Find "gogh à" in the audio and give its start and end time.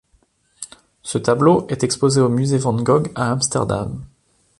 2.73-3.29